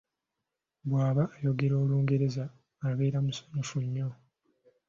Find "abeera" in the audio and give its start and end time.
2.87-3.17